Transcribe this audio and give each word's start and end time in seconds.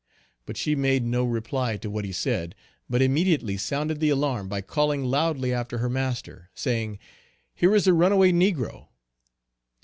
But 0.47 0.57
she 0.57 0.73
made 0.73 1.03
no 1.03 1.23
reply 1.23 1.77
to 1.77 1.87
what 1.87 2.05
he 2.05 2.11
said 2.11 2.55
but 2.89 3.03
immediately 3.03 3.55
sounded 3.55 3.99
the 3.99 4.09
alarm 4.09 4.47
by 4.49 4.61
calling 4.61 5.03
loudly 5.05 5.53
after 5.53 5.77
her 5.77 5.91
master, 5.91 6.49
saying, 6.55 6.97
"here 7.53 7.75
is 7.75 7.85
a 7.85 7.93
runaway 7.93 8.31
negro!" 8.31 8.87